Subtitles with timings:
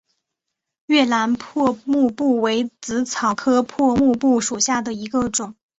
[0.87, 5.53] 越南破布木为紫草科破布木属下的一个种。